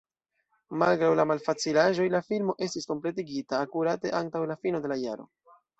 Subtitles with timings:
[0.83, 5.33] Malgraŭ la malfacilaĵoj, la filmo estis kompletigita akurate antaŭ la fino de la jaro.